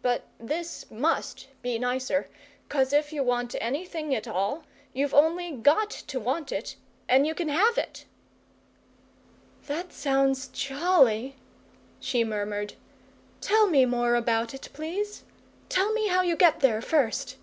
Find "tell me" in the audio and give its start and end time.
13.40-13.84, 15.68-16.06